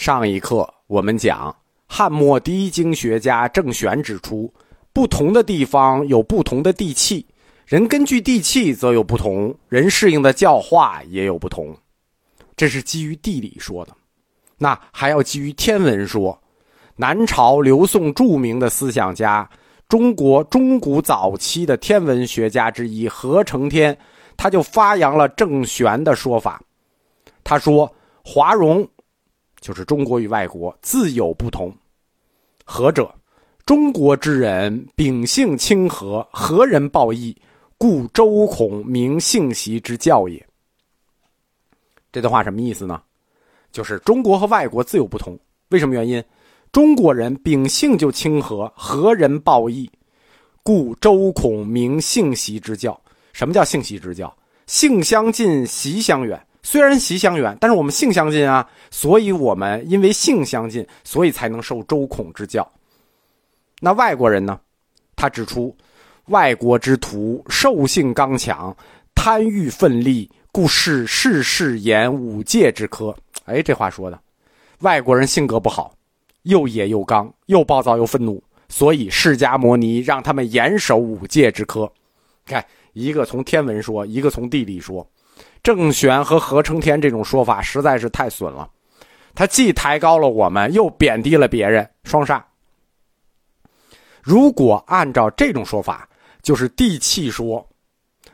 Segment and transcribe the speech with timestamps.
[0.00, 1.54] 上一课我们讲，
[1.86, 4.50] 汉末第一经学家郑玄指出，
[4.94, 7.26] 不同的地方有不同的地气，
[7.66, 11.76] 人根据地气则有不同，人适应的教化也有不同。
[12.56, 13.94] 这是基于地理说的，
[14.56, 16.40] 那还要基于天文说。
[16.96, 19.46] 南朝刘宋著名的思想家，
[19.86, 23.94] 中国中古早期的天文学家之一何承天，
[24.34, 26.58] 他就发扬了郑玄的说法。
[27.44, 27.94] 他说
[28.24, 28.88] ：“华容。”
[29.60, 31.72] 就是中国与外国自有不同，
[32.64, 33.14] 何者？
[33.66, 37.36] 中国之人秉性清和，何人报义，
[37.78, 40.44] 故周孔明性习之教也。
[42.10, 43.00] 这段话什么意思呢？
[43.70, 45.38] 就是中国和外国自有不同。
[45.68, 46.24] 为什么原因？
[46.72, 49.88] 中国人秉性就清和，何人报义，
[50.64, 53.00] 故周孔明性习之教。
[53.32, 54.36] 什么叫性习之教？
[54.66, 56.44] 性相近，习相远。
[56.62, 62.70] 虽然习相远，但是我们性相近啊，所以我们因为性相近，所以才能受周孔之教。
[63.80, 64.60] 那外国人呢？
[65.16, 65.74] 他指出，
[66.26, 68.76] 外国之徒兽性刚强，
[69.14, 73.14] 贪欲奋力，故事事事言五戒之科。
[73.46, 74.20] 哎，这话说的，
[74.80, 75.94] 外国人性格不好，
[76.42, 81.90] 又野又刚，又暴躁又愤怒，所以释迦摩尼让他们严守五戒之科。
[82.44, 85.06] 看，一个从天文说，一个从地理说。
[85.62, 88.68] 郑玄和何承天这种说法实在是太损了，
[89.34, 92.44] 他既抬高了我们，又贬低了别人，双杀。
[94.22, 96.08] 如果按照这种说法，
[96.42, 97.66] 就是地气说，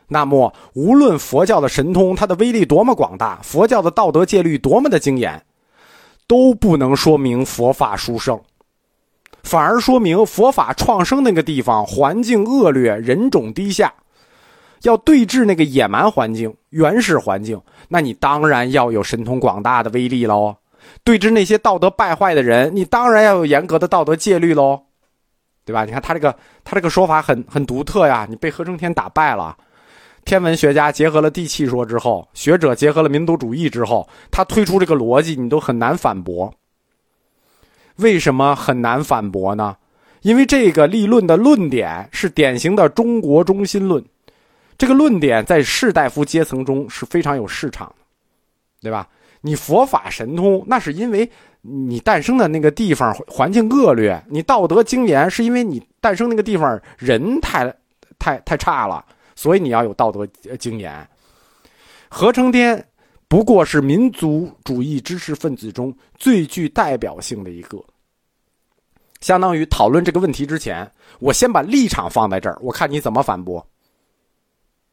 [0.08, 5.44] 那么无论佛教的神通，它的威力多么广大，佛教的道德戒律多么的精严，
[6.28, 8.40] 都不能说明佛法殊胜，
[9.42, 13.92] 反而说明佛法创生那个地方环境恶劣，人种低下。
[14.82, 20.54] 要对峙那个野蛮环境、原始环境，那你当然要有神通广大的威力喽；
[21.02, 24.82] 对峙那些道德败坏的人，你当然要有严格的道德戒律喽，
[25.64, 25.86] 对吧？
[25.86, 28.26] 你看他这个，他这个说法很很独特呀。
[28.28, 29.56] 你被何承天打败了，
[30.26, 36.52] 天文学家结合了地气说之后，学者结合了民族主义之后，他推出这个逻辑，你都很难反驳。
[37.96, 39.74] 为什么很难反驳呢？
[40.20, 44.04] 因为这个立论的论点是典型的中国中心论。
[44.78, 48.04] 这个论点在士大夫阶层中是非常有市场的，
[48.82, 49.08] 对吧？
[49.40, 57.72] 你佛法神通，那是因为你诞生的那个地方环境恶劣；你道德精严，是因为你诞生那个地方人太、
[58.18, 59.04] 太、太差了，
[59.36, 60.26] 所以你要有道德
[60.58, 61.08] 精严。
[62.08, 62.84] 何成天
[63.28, 67.82] 不过是民族主义知识分子中最具代表性的一个。
[69.20, 73.64] 相当于讨论这个问题之前，我先把立场放在这儿，我看你怎么反驳。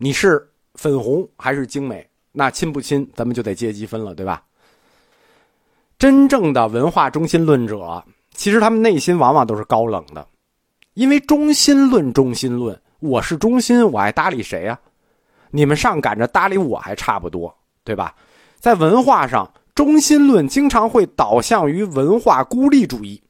[0.04, 2.06] 你是粉红还是精美？
[2.34, 4.44] 那亲不亲，咱们就得阶级分了，对吧？
[5.98, 8.04] 真正的文化中心论者，
[8.34, 10.28] 其实他们内心往往都是高冷的，
[10.96, 14.78] 因为中心论，中心论，我是中心，我还搭理谁呀？
[15.52, 17.56] 你们上赶着搭理我还差不多，
[17.86, 18.14] 对吧？
[18.60, 23.24] 在文化上，中心论经常会导向于文化孤立主义。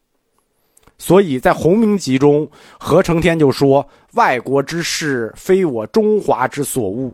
[1.04, 2.50] 所以在《洪明集》中，
[2.80, 7.12] 何承天就说：“外国之事，非我中华之所恶。”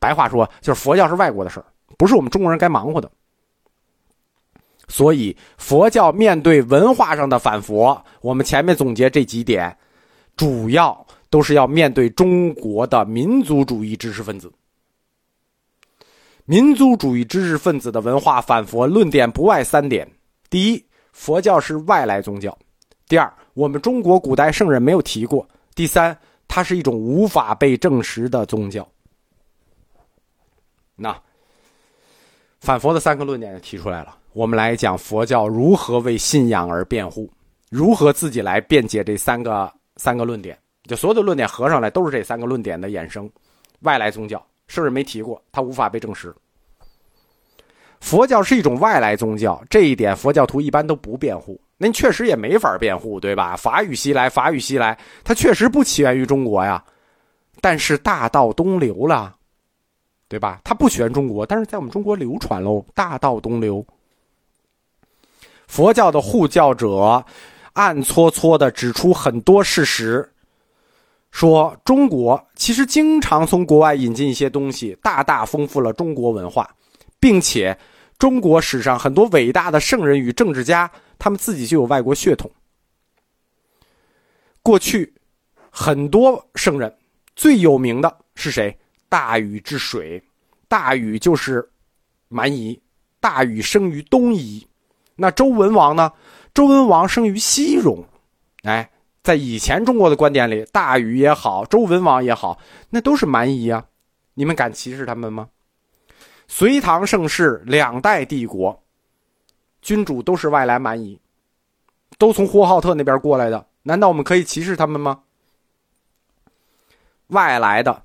[0.00, 1.62] 白话说，就是佛教是外国的事
[1.98, 3.10] 不是我们中国人该忙活的。
[4.88, 9.76] 所以，佛教面对文化上的反佛，我们前面总结这几点，
[10.34, 14.50] 主要都是要面对中国的民族主义知识分子。
[16.46, 20.10] 民族主义知识分子的文化反佛论点不外三点：
[20.48, 20.82] 第一，
[21.12, 22.56] 佛教是外来宗教。
[23.06, 25.46] 第二，我们中国古代圣人没有提过。
[25.74, 26.16] 第三，
[26.48, 28.86] 它是一种无法被证实的宗教。
[30.96, 31.14] 那
[32.60, 34.16] 反佛的三个论点就提出来了。
[34.32, 37.30] 我们来讲佛教如何为信仰而辩护，
[37.70, 40.58] 如何自己来辩解这三个三个论点。
[40.84, 43.30] 就所有的论点合上来，都是这三个论点的衍生。
[43.80, 46.34] 外来宗教，圣人没提过，它无法被证实。
[48.00, 51.60] 佛教是一种外来宗教，这一点佛教徒一般都不辩护。
[51.76, 53.56] 您确实也没法辩护，对吧？
[53.56, 56.82] 法语西来，法语西来，它确实不起源于中国呀，
[57.60, 59.34] 但是大道东流了，
[60.28, 60.60] 对吧？
[60.62, 63.84] 它不起源中国，但是在我们中国流传喽，大道东流。
[65.66, 67.24] 佛教的护教者
[67.72, 70.32] 暗搓搓的指出很多事实，
[71.32, 76.70] 说中国其实经常从国外引进一些东西，大大丰富了中国文化，
[77.18, 77.76] 并且
[78.18, 80.90] 中国史上很多伟大的圣人与政治家。
[81.16, 82.50] 他们自己就有外国血统。
[84.62, 85.14] 过去
[85.70, 86.94] 很多圣人
[87.34, 88.76] 最有名的是谁？
[89.08, 90.22] 大禹治水，
[90.68, 91.66] 大禹就是
[92.28, 92.78] 蛮夷，
[93.20, 94.66] 大禹生于东夷，
[95.16, 96.12] 那周文王呢？
[96.52, 98.04] 周文王生于西戎，
[98.64, 98.90] 哎，
[99.22, 102.58] 在以前中国的观点里，大禹也好，周文王也好，
[102.90, 103.86] 那都是蛮夷啊。
[104.34, 105.48] 你们敢歧视他们吗？
[106.46, 108.82] 隋唐盛世两代帝国，
[109.82, 111.18] 君主都是外来蛮夷，
[112.18, 115.22] 都从呼和浩特那边过来的，难道我们可以歧视他们吗？
[117.28, 118.04] 外来的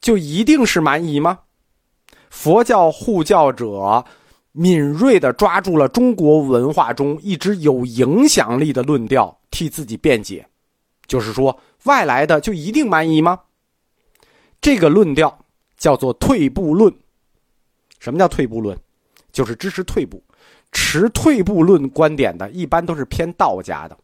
[0.00, 1.40] 就一定是蛮夷吗？
[2.30, 4.04] 佛教护教者
[4.52, 10.46] 敏锐的抓住了中国文化中一直有影响力的论调，替自己辩解，
[11.06, 13.40] 就是说外来的就一定蛮夷吗？
[14.60, 15.40] 这个论调。
[15.76, 16.94] 叫做退步论。
[18.04, 18.76] 什么叫退步论？
[19.32, 20.22] 就是支持退步、
[20.72, 23.96] 持退步论观点的，一般都是偏道家的。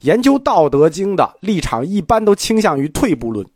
[0.00, 3.46] 研究《道德经》的立场一般都倾向于退步论。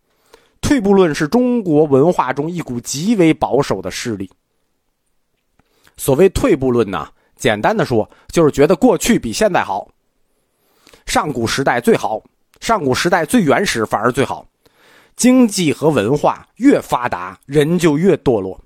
[0.62, 4.30] 退步论是中国文化中一股极为保守的势力。
[5.98, 7.06] 所谓退步论呢，
[7.36, 9.86] 简单的说，就是觉得过去比现在好，
[11.04, 12.22] 上古时代最好，
[12.60, 14.48] 上古时代最原始反而最好。
[15.16, 18.58] 经济和文化越发达，人就越堕落。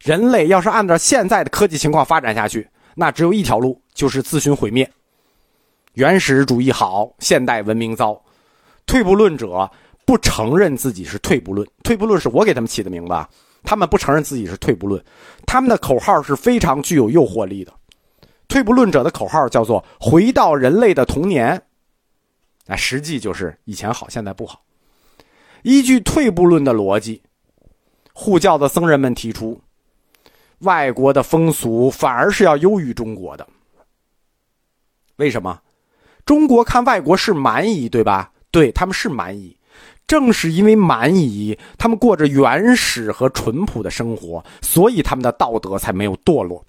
[0.00, 4.90] 人类要是按照现在的科技情况发展下去，那只有一条路，就是自寻毁灭。
[5.94, 8.20] 原始主义好，现代文明糟。
[8.86, 9.70] 退步论者
[10.06, 13.14] 不承认自己是退步论，退步论是我给他们起的名字，
[13.64, 15.04] 他们不承认自己是退步论。
[15.44, 17.72] 他们的口号是非常具有诱惑力的。
[18.46, 21.60] 退步论者的口号叫做“回到人类的童年”，
[22.64, 24.62] 那实际就是以前好，现在不好。
[25.64, 27.20] 依据退步论的逻辑，
[28.14, 29.60] 护教的僧人们提出，
[30.60, 33.46] 外国的风俗反而是要优于中国的。
[35.16, 35.60] 为什么？
[36.24, 38.30] 中国看外国是蛮夷，对吧？
[38.50, 39.56] 对他们是蛮夷，
[40.06, 46.64] 正是因为蛮夷，他们过着原始和淳朴的生活，所以他们的道德才没有堕落。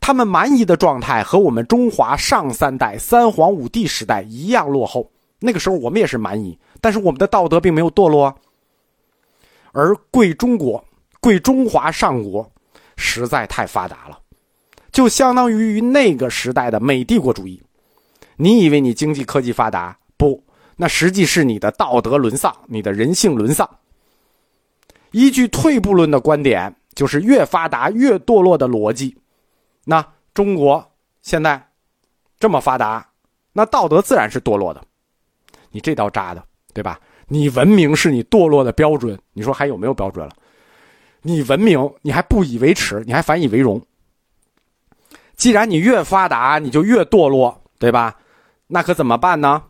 [0.00, 5.10] 他们蛮夷的状态和我们中华上三代三皇五帝时代一样落后。
[5.38, 6.58] 那个时候我们也是蛮夷。
[6.80, 8.36] 但是我们的道德并没有堕落，
[9.70, 10.84] 而贵中国、
[11.20, 12.51] 贵中华上国
[13.02, 14.18] 实在太发达了，
[14.92, 17.60] 就相当于于那个时代的美帝国主义。
[18.36, 19.98] 你以为你经济科技发达？
[20.16, 20.42] 不，
[20.76, 23.68] 那实际是你的道德沦丧，你的人性沦丧。
[25.10, 29.18] 依据退步论的观点，就是越发达越堕落的逻辑。
[29.84, 31.68] 那中国现在
[32.38, 33.06] 这么发达，
[33.52, 34.82] 那道德自然是堕落的。
[35.70, 36.42] 你这刀扎的。
[36.74, 36.98] 对吧？
[37.28, 40.34] 你文明是你堕落的标准，你说还有没有标准了？
[41.22, 43.80] 你文明，你还不以为耻，你还反以为荣。
[45.36, 48.16] 既然你越发达，你就越堕落，对吧？
[48.66, 49.62] 那可怎么办呢？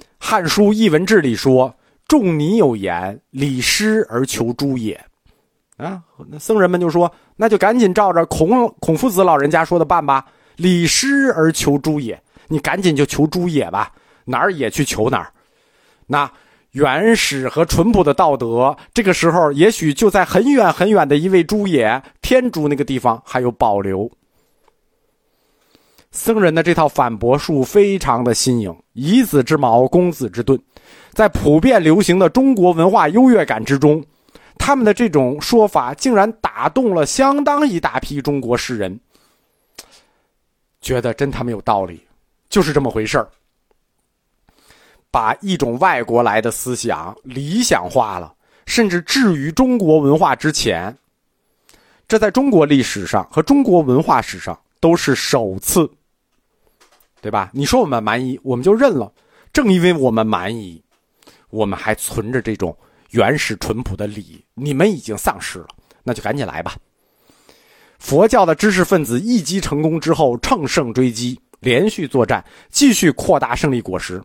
[0.18, 1.74] 《汉书·艺文志》里说
[2.08, 5.04] ：“仲尼有言，礼失而求诸也。”
[5.78, 10.26] 啊，那僧人们就说：“那就赶紧照着孔孔夫子老人家说的办吧，
[10.56, 12.20] 礼失而求诸也。
[12.48, 13.92] 你赶紧就求诸也吧，
[14.24, 15.32] 哪儿也去求哪儿。”
[16.06, 16.30] 那
[16.78, 24.08] 原始和淳朴的道德，这个时候也许就在很远很远的一位猪野天竺那个地方还有保留。
[26.12, 30.58] 僧人的这套反驳术非常的新颖，以子之矛攻子之盾，
[31.12, 34.02] 在普遍流行的中国文化优越感之中，
[34.56, 38.98] 他们的这种说法竟然打动了相当一大批中国士人，
[40.80, 42.00] 觉得真他妈有道理，
[42.48, 43.28] 就是这么回事儿。
[45.10, 48.34] 把一种外国来的思想理想化了，
[48.66, 50.96] 甚至置于中国文化之前，
[52.06, 55.90] 这在中国历史上和中国文化史上都是首次，
[57.20, 57.50] 对吧？
[57.52, 59.12] 你说我们蛮夷，我们就认了。
[59.52, 60.80] 正因为我们蛮夷，
[61.50, 62.76] 我们还存着这种
[63.10, 65.68] 原始淳朴的礼，你们已经丧失了，
[66.04, 66.76] 那就赶紧来吧。
[67.98, 74.22] 佛教的知识分子一击成功之后，乘胜追击，连续作战，继续扩大胜利果实。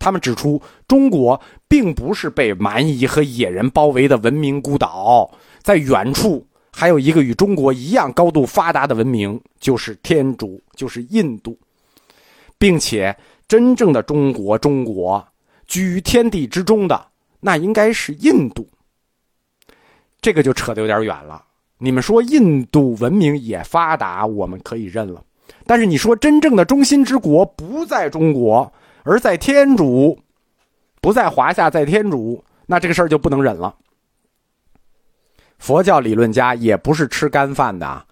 [0.00, 5.30] 他们指出，中国并不是被蛮夷和野人包围的文明孤岛，
[5.62, 11.56] 在远处还有一个与中国一样高度发达的文明，就是天竺，就是印度，
[12.58, 13.14] 并且
[13.46, 15.22] 真正的中国，中国
[15.66, 17.06] 居于天地之中的
[17.38, 18.66] 那应该是印度。
[20.22, 21.44] 这个就扯得有点远了。
[21.76, 25.22] 你们说印度文明也发达，我们可以认了，
[25.66, 28.72] 但是你说真正的中心之国不在中国。
[29.04, 30.18] 而在天竺，
[31.00, 33.74] 不在华夏，在天竺，那这个事儿就不能忍了。
[35.58, 38.06] 佛教理论家也不是吃干饭的，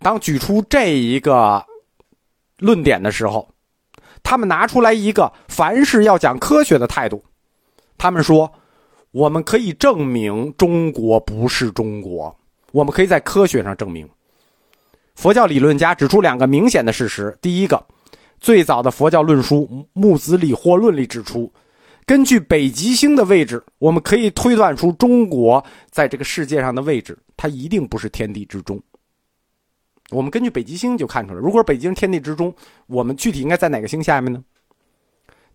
[0.00, 1.64] 当举出这一个
[2.58, 3.48] 论点的时候，
[4.22, 7.24] 他们拿出来一个凡事要讲科学的态度。
[7.96, 8.52] 他们说，
[9.12, 12.36] 我们可以证明中国不是中国，
[12.72, 14.08] 我们可以在科学上证明。
[15.14, 17.86] 佛教理论家指出两个明显的事实：第一个，
[18.44, 21.50] 最早的佛教论书《木子理惑论》里指出，
[22.04, 28.78] 根据北极星的位置，我们可以推断出中国在这个世界上的位置，它一定不是天地之中。
[30.10, 32.54] 我们根据北极星就看出来，如果北极星天地之中，
[32.86, 34.44] 我们具体应该在哪个星下面呢？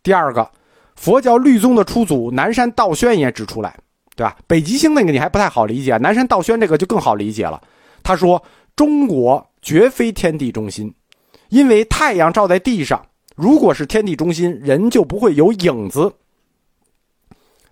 [0.02, 0.50] 第二个，
[0.96, 3.78] 佛教律宗的初祖南山道宣也指出来，
[4.16, 4.36] 对吧？
[4.48, 7.62] 北极星那个你还不太好理解，南山道宣这个就更好理解了。
[8.02, 8.44] 他说，
[8.76, 10.92] 中国绝非天地中心，
[11.50, 16.12] 因为太阳照在地上，如果是天地中心，人就不会有影子。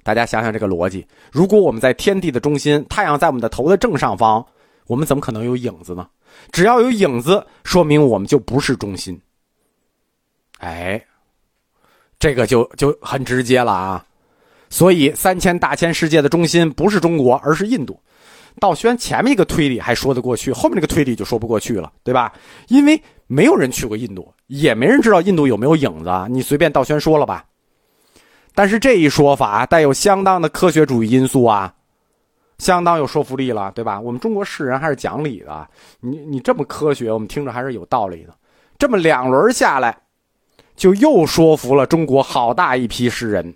[0.03, 4.45] 大家想想这个逻辑，如果我们在天地的中心，太阳在我们的头的正上方，
[4.85, 6.07] 我们怎么可能有影子呢？
[6.51, 9.19] 只要有影子，说明我们就不是中心。
[10.59, 11.03] 哎，
[12.19, 14.05] 这个就就很直接了啊！
[14.69, 17.99] 所以三千大千世界的中心不是中国，而是印度。
[18.59, 22.33] 道宣前面一个推理还说得过去，后面这个推理就说不过去了，对吧？
[22.69, 27.45] 因为没有人去过印度，也没人知道印度有没有影子，你随便道宣说了吧。
[28.55, 31.73] 但是这一说法带有相当的科学主义因素啊。
[32.57, 33.99] 相当有说服力了，对吧？
[33.99, 35.69] 我们中国世人还是讲理的，
[35.99, 38.33] 你你这么科学，我们听着还是有道理的。
[38.79, 39.95] 这么两轮下来，
[40.75, 43.53] 就又说服了中国好大一批世人，